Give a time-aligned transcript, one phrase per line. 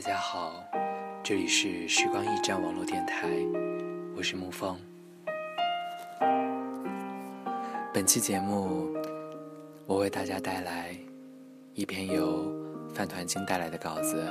[0.00, 0.64] 大家好，
[1.24, 3.28] 这里是时光驿站网络电台，
[4.16, 4.78] 我是沐风。
[7.92, 8.94] 本期节目，
[9.86, 10.96] 我为大家带来
[11.74, 12.48] 一篇由
[12.94, 14.24] 饭团精带来的稿子。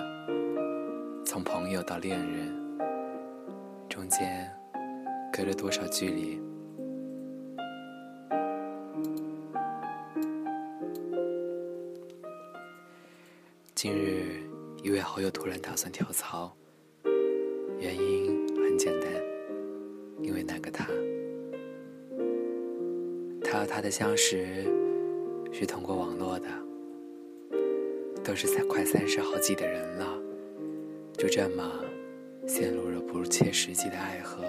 [1.25, 2.79] 从朋友到恋人，
[3.89, 4.49] 中间
[5.33, 6.41] 隔着多少距离？
[15.47, 16.53] 突然打算跳槽，
[17.79, 19.09] 原因很简单，
[20.21, 20.85] 因为那个他，
[23.41, 24.65] 他和他的相识
[25.53, 26.49] 是通过网络的，
[28.25, 30.21] 都是才快三十好几的人了，
[31.13, 31.81] 就这么
[32.45, 34.43] 陷入了不切实际的爱河。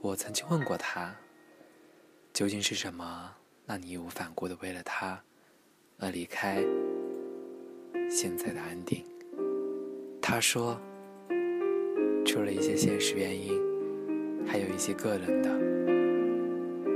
[0.00, 1.14] 我曾经问过他，
[2.32, 3.34] 究竟是什么
[3.66, 5.22] 让你义无反顾的为了他
[5.98, 6.64] 而离开？
[8.18, 9.04] 现在的安定，
[10.22, 10.80] 他说，
[12.24, 13.60] 除了一些现实原因，
[14.46, 15.50] 还有一些个人的，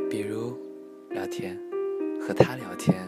[0.08, 0.58] 比如
[1.10, 1.60] 聊天，
[2.22, 3.06] 和他聊天，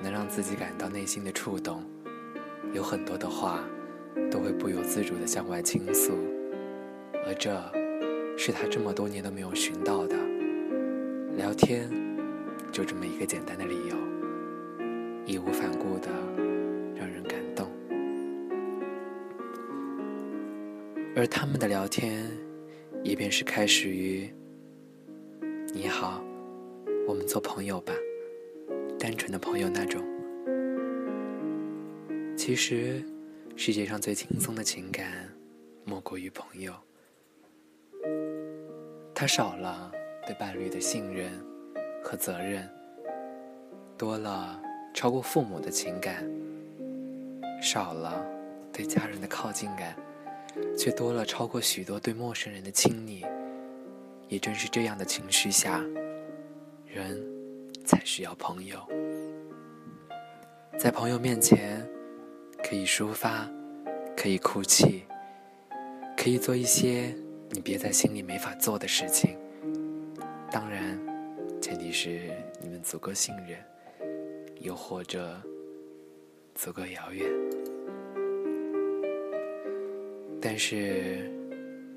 [0.00, 1.82] 能让自己感到内心的触动，
[2.72, 3.64] 有很多的话，
[4.30, 6.12] 都会不由自主的向外倾诉，
[7.26, 7.60] 而这
[8.38, 10.14] 是他这么多年都没有寻到的，
[11.36, 11.90] 聊天，
[12.70, 13.96] 就这么一个简单的理由，
[15.26, 16.53] 义无反顾的。
[21.16, 22.28] 而他们的聊天，
[23.04, 24.28] 也便是开始于
[25.72, 26.20] “你好，
[27.06, 27.92] 我们做朋友吧”，
[28.98, 30.02] 单纯的朋友那种。
[32.36, 33.00] 其实，
[33.54, 35.06] 世界上最轻松的情感，
[35.84, 36.74] 莫过于朋友。
[39.14, 39.92] 他少了
[40.26, 41.30] 对伴侣的信任
[42.02, 42.68] 和责任，
[43.96, 44.60] 多了
[44.92, 46.28] 超过父母的情感，
[47.62, 48.26] 少了
[48.72, 49.96] 对家人的靠近感。
[50.76, 53.24] 却多了超过许多对陌生人的亲昵，
[54.28, 55.84] 也正是这样的情绪下，
[56.86, 57.24] 人
[57.84, 58.78] 才需要朋友。
[60.78, 61.86] 在朋友面前，
[62.62, 63.48] 可以抒发，
[64.16, 65.04] 可以哭泣，
[66.16, 67.14] 可以做一些
[67.50, 69.38] 你憋在心里没法做的事情。
[70.50, 70.98] 当然，
[71.60, 73.58] 前提是你们足够信任，
[74.60, 75.40] 又或者
[76.54, 77.53] 足够遥远。
[80.46, 81.26] 但是，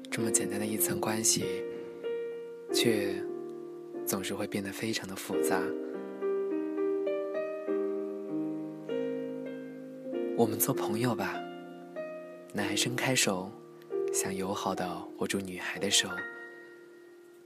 [0.09, 1.44] 这么简单的一层关系，
[2.74, 3.13] 却
[4.06, 5.62] 总是会变得非常的复杂。
[10.38, 11.38] 我们做朋友吧。
[12.53, 13.52] 男孩伸开手，
[14.13, 16.08] 想友好的握住女孩的手。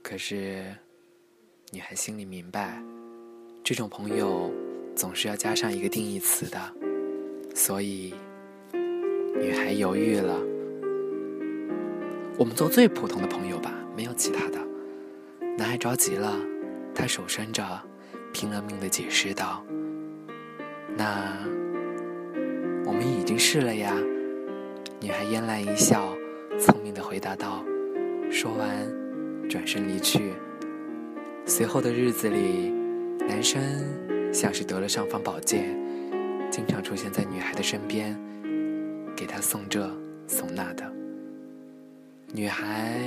[0.03, 0.63] 可是，
[1.71, 2.79] 女孩心里明白，
[3.63, 4.51] 这种朋友
[4.95, 6.59] 总是要加上一个定义词的，
[7.55, 8.13] 所以，
[9.41, 10.50] 女孩犹豫了。
[12.41, 14.57] 我们做最普通的朋友吧，没有其他的。
[15.59, 16.35] 男孩着急了，
[16.91, 17.63] 他手伸着，
[18.33, 19.63] 拼了命的解释道
[20.97, 21.37] ：“那
[22.83, 23.93] 我们已经是了呀。”
[24.99, 26.17] 女孩嫣然一笑，
[26.59, 27.63] 聪明的回答道。
[28.31, 28.67] 说完，
[29.47, 30.33] 转身离去。
[31.45, 32.73] 随后的日子里，
[33.19, 33.61] 男生
[34.33, 35.77] 像是得了尚方宝剑，
[36.49, 38.19] 经常出现在女孩的身边，
[39.15, 39.87] 给她送这
[40.25, 41.00] 送那的。
[42.33, 42.97] 女孩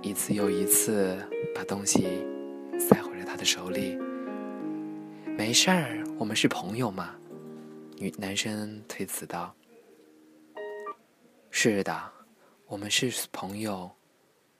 [0.00, 1.14] 一次又一次
[1.54, 2.24] 把东西
[2.78, 3.98] 塞回了他的手里。
[5.36, 7.14] 没事儿，我们是朋友嘛。
[7.98, 9.54] 女男生推辞道
[11.52, 11.94] ：“是的，
[12.66, 13.90] 我们是朋友，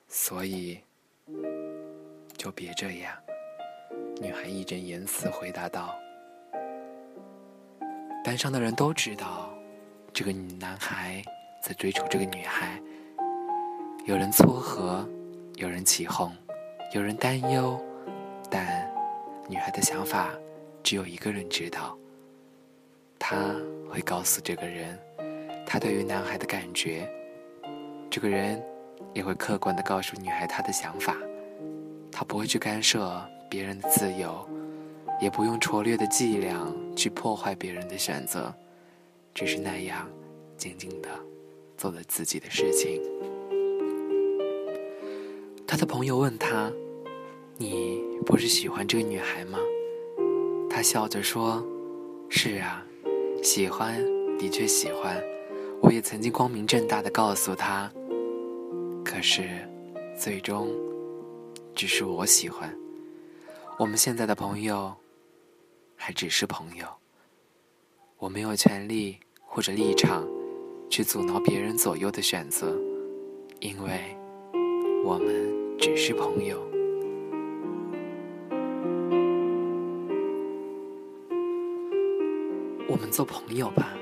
[0.07, 0.79] 所以
[2.37, 3.17] 就别这样。”
[4.21, 5.95] 女孩义正言辞回答道。
[8.23, 9.51] 班上的人都知道，
[10.13, 11.23] 这个男孩
[11.63, 12.79] 在追求这个女孩。
[14.05, 15.07] 有人撮合，
[15.57, 16.31] 有人起哄，
[16.91, 17.79] 有人担忧，
[18.49, 18.91] 但
[19.47, 20.33] 女孩的想法
[20.81, 21.95] 只有一个人知道。
[23.19, 23.55] 他
[23.87, 24.99] 会告诉这个人，
[25.67, 27.07] 他对于男孩的感觉。
[28.09, 28.61] 这个人
[29.13, 31.15] 也会客观的告诉女孩他的想法。
[32.11, 34.43] 他不会去干涉别人的自由，
[35.21, 36.59] 也不用拙劣的伎俩
[36.95, 38.51] 去破坏别人的选择，
[39.31, 40.09] 只是那样
[40.57, 41.09] 静静的
[41.77, 42.99] 做了自己的事情。
[45.71, 46.69] 他的朋友问他
[47.57, 49.57] ：“你不是喜欢这个女孩吗？”
[50.69, 51.65] 他笑着说
[52.27, 52.85] ：“是啊，
[53.41, 54.03] 喜欢，
[54.37, 55.17] 的确喜欢。
[55.81, 57.89] 我也曾经光明正大的告诉她。
[59.01, 59.65] 可是，
[60.13, 60.67] 最终，
[61.73, 62.77] 只是我喜欢。
[63.77, 64.93] 我们现在的朋友，
[65.95, 66.85] 还只是朋友。
[68.17, 70.27] 我没有权利或者立场
[70.89, 72.77] 去阻挠别人左右的选择，
[73.61, 74.17] 因为
[75.05, 76.61] 我们只是朋友。
[82.87, 83.95] 我们做朋友吧。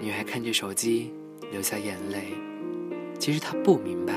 [0.00, 1.12] 女孩看着手机，
[1.50, 2.28] 流下眼泪。
[3.18, 4.14] 其实她不明白，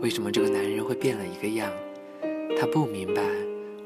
[0.00, 1.70] 为什么这个男人会变了一个样。
[2.58, 3.22] 她不明白，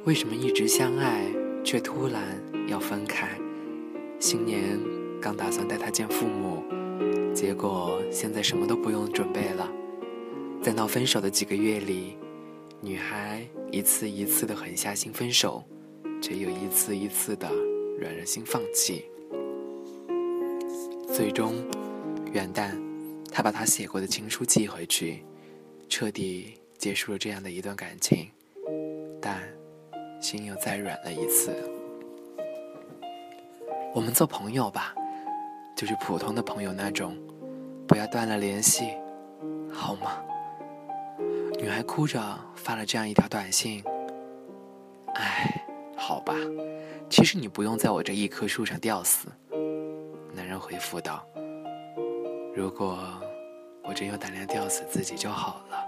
[0.04, 1.24] 为什么一直相爱，
[1.64, 2.22] 却突然
[2.68, 3.28] 要分开。
[4.20, 4.78] 新年
[5.20, 6.62] 刚打算带她见父母，
[7.34, 9.68] 结果现在什么都不用准备了。
[10.62, 12.16] 在闹分手的几个月里，
[12.80, 15.64] 女孩一次一次的狠下心分手，
[16.22, 17.50] 却又一次一次的
[17.98, 19.04] 软了心放弃。
[21.12, 21.54] 最终，
[22.32, 22.80] 元旦，
[23.32, 25.24] 他把他写过的情书寄回去，
[25.88, 28.28] 彻底结束了这样的一段感情，
[29.20, 29.42] 但
[30.20, 31.52] 心又再软了一次。
[33.92, 34.94] 我们做朋友吧，
[35.76, 37.16] 就是普通的朋友那种，
[37.88, 38.92] 不要断了联系，
[39.72, 40.22] 好吗？
[41.60, 42.20] 女孩哭着
[42.54, 43.82] 发了这样一条短信。
[45.14, 45.66] 哎，
[45.96, 46.32] 好吧，
[47.10, 49.26] 其实你不用在我这一棵树上吊死。
[50.32, 51.26] 男人回复道
[52.54, 52.96] ：“如果
[53.82, 55.84] 我真有胆量吊死自己就好了。”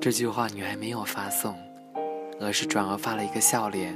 [0.00, 1.54] 这句话女孩没有发送，
[2.40, 3.94] 而是转而发了一个笑脸，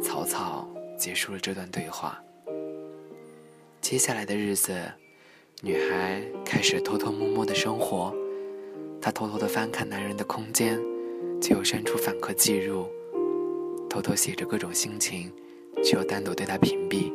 [0.00, 2.16] 草草结束了这段对话。
[3.80, 4.80] 接下来的日子，
[5.62, 8.14] 女孩开始偷偷摸摸的生活，
[9.02, 10.80] 她偷偷的翻看男人的空间，
[11.40, 12.86] 却又删除访客记录，
[13.90, 15.30] 偷偷写着各种心情，
[15.82, 17.12] 却又单独对他屏蔽。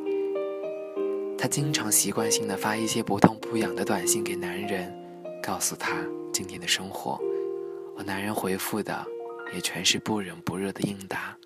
[1.38, 4.94] 她经常习惯性的发一些不痛不痒的短信给男人，
[5.42, 6.04] 告诉他
[6.34, 7.18] 今天的生活，
[7.98, 9.06] 而男人回复的
[9.54, 11.38] 也全是不冷不热的应答。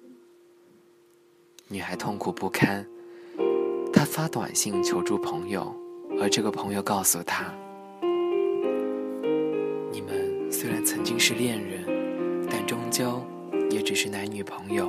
[1.67, 2.85] 女孩痛苦不堪，
[3.93, 5.71] 她发短信求助朋友，
[6.19, 7.53] 而这个朋友告诉她
[10.61, 11.83] ：“虽然曾经是恋人，
[12.47, 13.19] 但终究
[13.71, 14.87] 也只是男女朋友，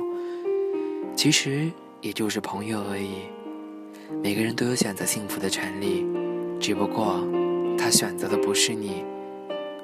[1.15, 1.67] 其实
[1.99, 3.23] 也就是朋友而已。”
[4.21, 6.05] 每个人都有选择幸福的权利，
[6.59, 7.27] 只不过
[7.75, 9.03] 他选择的不是你，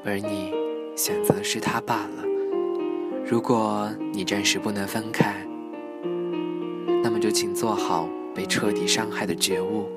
[0.06, 0.54] 而你
[0.96, 2.24] 选择的是他罢了。
[3.26, 5.44] 如果你暂时不能分开，
[7.02, 9.90] 那么就请做好被彻底伤害的觉悟，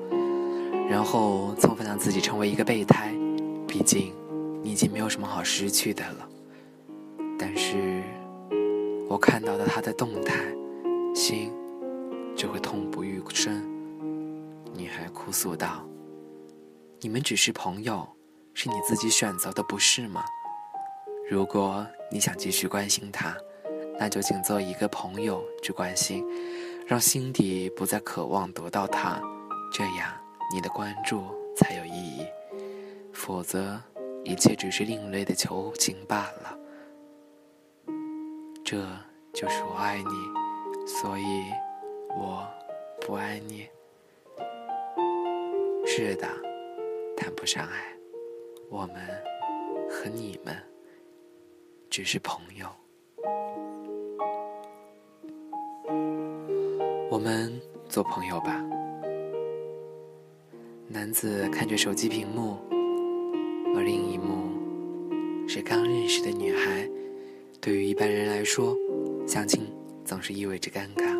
[0.89, 3.13] 然后充分让自己成为一个备胎。
[3.67, 4.11] 毕竟
[4.63, 6.27] 你已经没有什么好失去的了。
[7.37, 8.01] 但是
[9.09, 10.35] 我看到了他的动态，
[11.13, 11.51] 心
[12.35, 13.61] 就会痛不欲生。
[14.73, 15.85] 女孩哭诉道
[17.01, 18.07] ：“你们只是朋友，
[18.53, 20.23] 是你自己选择的，不是吗？
[21.29, 23.35] 如果你想继续关心他，
[23.99, 26.25] 那就请做一个朋友去关心，
[26.87, 29.21] 让心底不再渴望得到他，
[29.71, 30.11] 这样
[30.53, 31.23] 你的关注
[31.55, 32.25] 才有意义。
[33.11, 33.79] 否则，
[34.23, 36.57] 一切只是另类的求情罢了。
[38.63, 38.77] 这
[39.33, 41.43] 就是我爱你，所以
[42.17, 42.47] 我
[43.01, 43.67] 不爱你。”
[45.85, 46.27] 是的，
[47.15, 47.93] 谈不上爱，
[48.69, 48.95] 我们
[49.89, 50.55] 和你们
[51.89, 52.67] 只是朋友。
[57.11, 58.63] 我们做朋友吧。
[60.87, 62.57] 男子看着手机屏幕，
[63.75, 66.89] 而另一幕是刚认识的女孩。
[67.59, 68.77] 对于一般人来说，
[69.27, 69.67] 相亲
[70.03, 71.17] 总是意味着尴尬，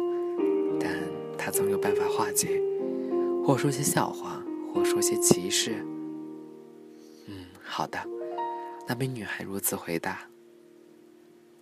[0.79, 0.97] 但
[1.37, 2.61] 他总有办法化解，
[3.45, 4.43] 或说些笑话。
[4.73, 5.85] 或说些歧视。
[7.27, 7.99] 嗯，好的。
[8.87, 10.27] 那边女孩如此回答。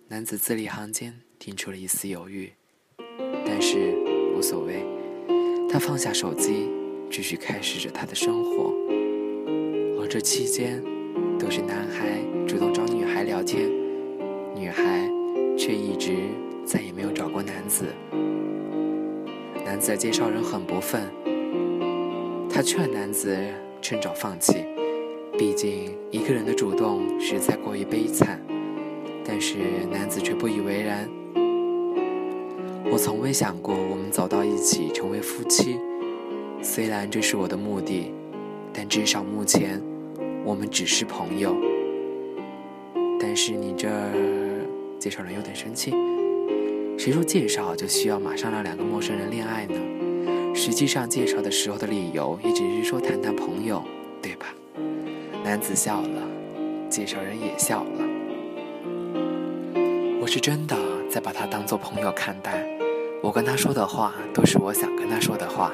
[0.08, 2.50] 男子字里行间听出了一丝犹豫，
[3.44, 3.94] 但是
[4.34, 4.82] 无所谓。
[5.68, 6.70] 他放下手机，
[7.10, 8.72] 继续开始着他的生活。
[10.12, 10.78] 这期间，
[11.38, 13.70] 都是男孩主动找女孩聊天，
[14.54, 15.08] 女孩
[15.56, 16.12] 却一直
[16.66, 17.86] 再也没有找过男子。
[19.64, 21.00] 男子的介绍人很不忿。
[22.50, 23.34] 他劝男子
[23.80, 24.62] 趁早放弃，
[25.38, 28.38] 毕竟一个人的主动实在过于悲惨。
[29.24, 29.56] 但是
[29.90, 31.08] 男子却不以为然。
[32.90, 35.78] 我从未想过我们走到一起成为夫妻，
[36.60, 38.12] 虽然这是我的目的，
[38.74, 39.80] 但至少目前
[40.44, 41.54] 我们只是朋友。
[43.20, 43.88] 但是你这
[44.98, 45.92] 介绍人有点生气，
[46.98, 49.74] 谁说介绍就需要马上让两个陌生人恋爱呢？
[50.54, 53.82] 实际上，介绍的时候的理由也只是说谈谈朋友，
[54.20, 54.46] 对吧？
[55.42, 56.22] 男子笑了，
[56.90, 58.04] 介绍人也笑了。
[60.20, 60.76] 我是真的
[61.08, 62.64] 在把他当做朋友看待，
[63.22, 65.72] 我跟他说的话都是我想跟他说的话，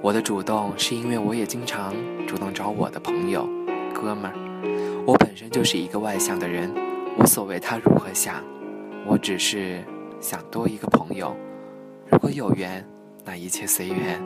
[0.00, 1.94] 我的主动是因为我也经常
[2.26, 3.48] 主动找我的朋友、
[3.94, 5.04] 哥们儿。
[5.06, 6.74] 我本身就是一个外向的人，
[7.18, 8.42] 无所谓他如何想，
[9.06, 9.82] 我只是
[10.20, 11.34] 想多一个朋友。
[12.10, 12.86] 如果有缘，
[13.24, 14.20] 那一切随缘；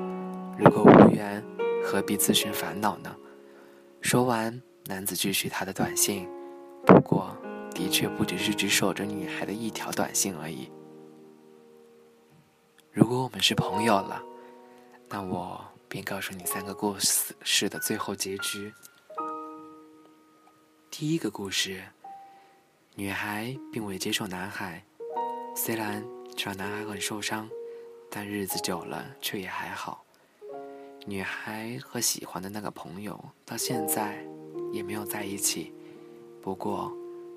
[0.58, 1.44] 如果无缘，
[1.84, 3.14] 何必自寻烦恼呢？
[4.00, 6.28] 说完，男子继续他的短信。
[6.87, 7.37] 不过，
[7.75, 10.70] 的确不只是只守着女孩的一条短信而已。
[12.92, 14.22] 如果我们是朋友了，
[15.08, 18.72] 那我便告诉你三个故事的最后结局。
[20.99, 21.81] 第一个故事，
[22.97, 24.83] 女孩并未接受男孩，
[25.55, 26.05] 虽然
[26.37, 27.49] 知道男孩很受伤，
[28.11, 30.05] 但日子久了却也还好。
[31.07, 34.26] 女孩和喜欢的那个朋友到现在
[34.73, 35.73] 也没有在一起，
[36.43, 36.93] 不过，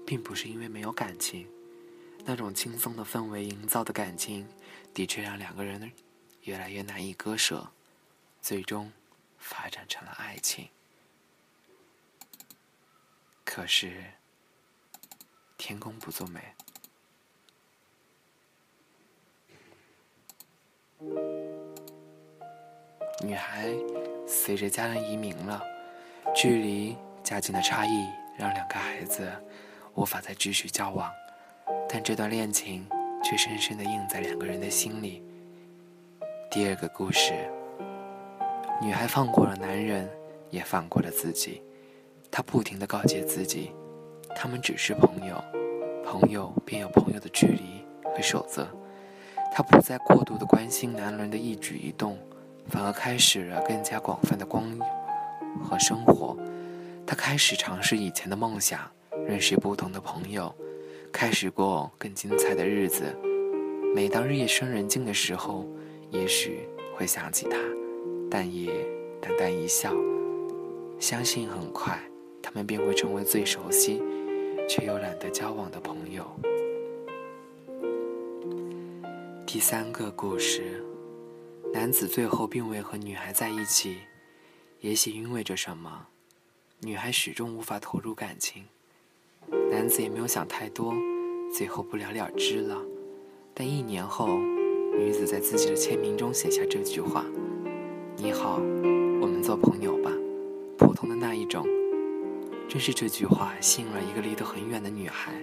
[0.08, 1.48] 并不是因为没有感情，
[2.26, 4.48] 那种轻松的氛围营造的感情，
[4.92, 5.92] 的确让两个人
[6.46, 7.70] 越来越难以割舍，
[8.42, 8.92] 最终
[9.38, 10.68] 发展成了爱情。
[13.54, 13.92] 可是，
[15.58, 16.40] 天公不作美。
[23.22, 23.68] 女孩
[24.26, 25.62] 随着家人移民了，
[26.34, 29.30] 距离、家境的差异让两个孩子
[29.96, 31.12] 无法再继续交往，
[31.90, 32.88] 但这段恋情
[33.22, 35.22] 却深深的印在两个人的心里。
[36.50, 37.34] 第二个故事，
[38.82, 40.10] 女孩放过了男人，
[40.50, 41.62] 也放过了自己。
[42.32, 43.72] 她不停的告诫自己，
[44.36, 45.44] 他们只是朋友，
[46.04, 48.68] 朋友便有朋友的距离和守则。
[49.54, 52.18] 她不再过度的关心男人的一举一动。
[52.70, 54.64] 反而开始了更加广泛的光
[55.62, 56.38] 和生活。
[57.06, 58.80] 他开始尝试以前的梦想，
[59.28, 60.54] 认识不同的朋友，
[61.12, 63.04] 开始过更精彩的日子。
[63.94, 65.68] 每当夜深人静的时候，
[66.12, 67.58] 也许会想起他，
[68.30, 68.72] 但也
[69.20, 69.92] 淡淡一笑，
[71.00, 72.00] 相信很快
[72.42, 74.02] 他们便会成为最熟悉
[74.68, 76.26] 却又懒得交往的朋友。
[79.46, 80.84] 第三个故事。
[81.74, 83.96] 男子最后并未和女孩在一起，
[84.82, 86.08] 也许因为着什么，
[86.82, 88.66] 女孩始终无法投入感情。
[89.70, 90.94] 男子也没有想太多，
[91.50, 92.78] 最后不了了之了。
[93.54, 94.28] 但一年后，
[94.98, 97.26] 女子在自己的签名中写下这句话
[98.18, 98.58] ：“你好，
[99.22, 100.12] 我们做朋友吧，
[100.78, 101.66] 普通的那一种。”
[102.72, 105.34] 正是这句话吸引了一个离得很远的女孩。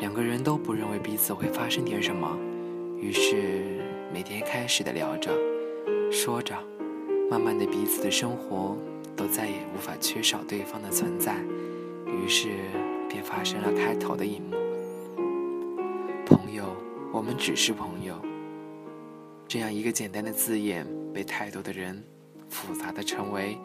[0.00, 2.38] 两个人都不认为彼此会发生点什么，
[2.98, 3.80] 于是。
[4.12, 5.30] 每天开始的聊着，
[6.12, 6.54] 说着，
[7.30, 8.76] 慢慢的彼此的生活
[9.16, 11.36] 都再也无法缺少对方的存在，
[12.06, 12.48] 于是
[13.08, 14.56] 便发生了开头的一幕。
[16.26, 16.76] 朋友，
[17.12, 18.20] 我们只是朋友。
[19.48, 20.84] 这样一个简单的字眼，
[21.14, 22.04] 被太多的人
[22.48, 23.56] 复杂的成为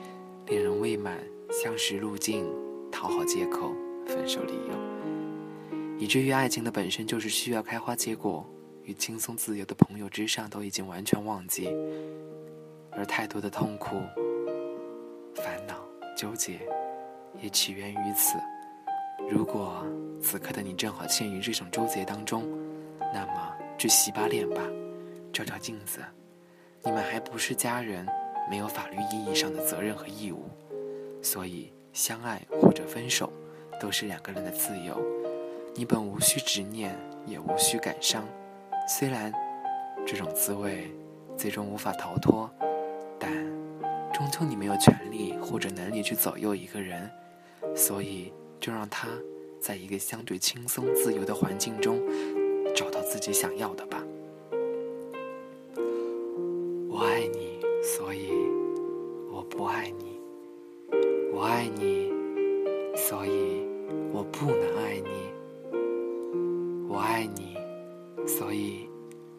[0.47, 1.17] 恋人未满、
[1.49, 2.47] 相识路径、
[2.91, 3.73] 讨好借口、
[4.05, 8.47] 分手理由，以至于爱情的本身就是需要开花结果。
[8.83, 11.67] 与轻松自由的朋友之上，都已经完全忘记，
[12.91, 13.95] 而太多的痛苦、
[15.33, 15.73] 烦恼、
[16.15, 16.59] 纠结，
[17.41, 18.37] 也起源于此。
[19.27, 19.83] 如果
[20.21, 22.47] 此刻的你正好陷于这种纠结当中，
[23.11, 24.61] 那么去洗把脸吧，
[25.33, 25.99] 照照镜子。
[26.83, 28.05] 你们还不是家人，
[28.49, 30.43] 没有法律意义上的责任和义务，
[31.21, 33.31] 所以相爱或者分手，
[33.79, 35.01] 都是两个人的自由。
[35.73, 38.23] 你本无需执念，也无需感伤。
[38.87, 39.33] 虽然
[40.05, 40.91] 这种滋味
[41.35, 42.49] 最终无法逃脱，
[43.19, 43.31] 但
[44.13, 47.09] 终究你没有权利或者能力去左右一个人，
[47.75, 49.09] 所以就让他
[49.59, 51.99] 在一个相对轻松自由的环境中
[52.75, 54.01] 找到自己想要的吧。
[56.89, 57.54] 我爱你，
[57.85, 58.31] 所以
[59.31, 60.19] 我不爱你；
[61.31, 62.09] 我爱你，
[62.97, 63.63] 所以
[64.11, 67.55] 我不能爱你；我爱你。
[68.27, 68.89] 所以，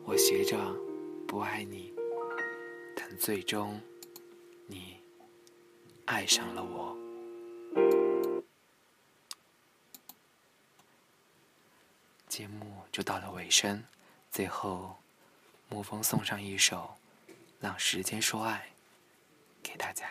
[0.05, 0.57] 我学着
[1.27, 1.93] 不爱你，
[2.95, 3.81] 但最终，
[4.69, 4.99] 你
[6.05, 6.97] 爱上了我。
[12.29, 13.83] 节目就到了尾声，
[14.31, 14.95] 最后，
[15.69, 16.77] 沐风送上一首
[17.61, 18.55] 《让时间说爱》
[19.63, 20.05] 给大家。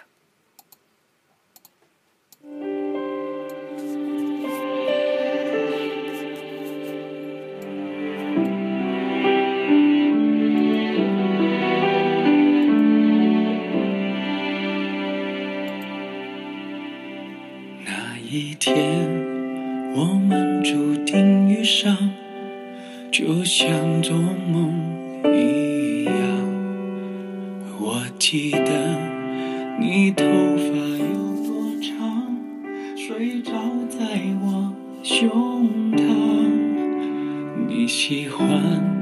[17.83, 18.75] 那一天，
[19.95, 21.95] 我们注定遇上，
[23.11, 24.74] 就像做梦
[28.27, 28.99] 记得
[29.79, 32.35] 你头发有多长
[32.97, 33.51] 睡着
[33.87, 36.49] 在我胸膛
[37.67, 38.94] 你喜欢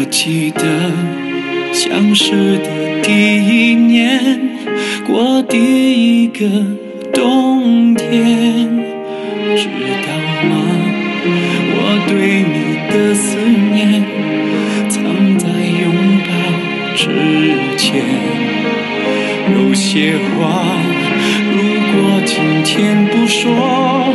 [0.00, 0.62] 我记得
[1.74, 4.40] 相识的第一年
[5.06, 6.46] 过第一个
[7.12, 8.08] 冬天
[9.54, 9.68] 知
[10.06, 10.08] 道
[10.48, 10.56] 吗？
[11.76, 13.36] 我对你的思
[13.74, 14.02] 念
[14.88, 15.04] 藏
[15.36, 15.92] 在拥
[16.24, 16.32] 抱
[16.96, 17.04] 之
[17.76, 18.00] 间
[19.52, 20.80] 有些话
[21.52, 21.58] 如
[21.92, 24.14] 果今天不说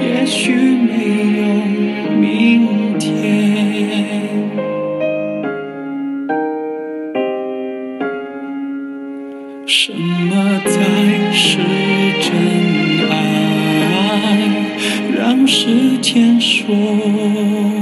[0.00, 0.77] 也许
[10.08, 11.58] 什么才是
[12.22, 14.48] 真爱？
[15.14, 17.77] 让时间说。